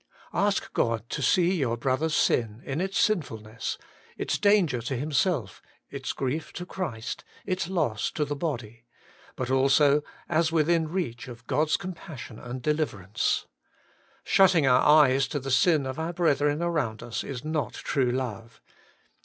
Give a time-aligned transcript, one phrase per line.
[0.33, 3.77] Ask God to see your brother's sin, in its sinfulness,
[4.17, 8.83] its danger to himself, its grief to Christ, its loss to the body;
[9.35, 13.45] but also as Within reach of God's compassion and deliverance.
[14.23, 18.59] Shutting our eyes to the sin of our brethren around us is not true love.